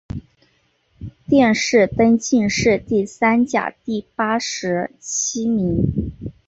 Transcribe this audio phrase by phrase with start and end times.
[1.27, 5.93] 殿试登进士第三甲第八十七名。